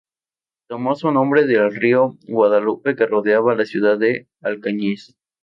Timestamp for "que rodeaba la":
2.95-3.65